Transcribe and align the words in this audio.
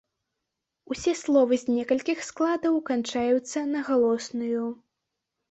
Усе 0.95 1.11
словы 1.19 1.59
з 1.63 1.75
некалькі 1.75 2.15
складаў 2.29 2.81
канчаюцца 2.89 3.59
на 3.77 3.87
галосную. 3.93 4.65